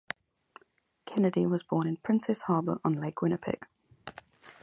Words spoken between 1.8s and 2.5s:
in Princess